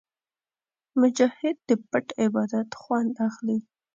مجاهد 1.01 1.57
د 1.69 1.71
پټ 1.89 2.07
عبادت 2.23 2.69
خوند 2.81 3.11
اخلي. 3.27 3.57